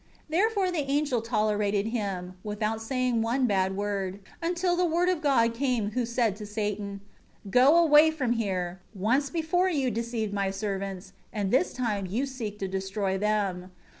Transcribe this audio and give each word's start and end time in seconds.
4 0.25 0.25
Therefore 0.35 0.71
the 0.71 0.89
angel 0.89 1.21
tolerated 1.21 1.85
him, 1.85 2.33
without 2.43 2.81
saying 2.81 3.21
one 3.21 3.45
bad 3.45 3.77
word, 3.77 4.17
until 4.41 4.75
the 4.75 4.83
Word 4.83 5.09
of 5.09 5.21
God 5.21 5.53
came 5.53 5.91
who 5.91 6.07
said 6.07 6.35
to 6.37 6.45
Satan, 6.47 7.01
"Go 7.51 7.77
away 7.77 8.09
from 8.09 8.31
here; 8.33 8.79
once 8.95 9.29
before 9.29 9.69
you 9.69 9.91
deceived 9.91 10.33
My 10.33 10.49
servants, 10.49 11.13
and 11.31 11.51
this 11.51 11.71
time 11.71 12.07
you 12.07 12.25
seek 12.25 12.57
to 12.57 12.67
destroy 12.67 13.15
them. 13.19 13.69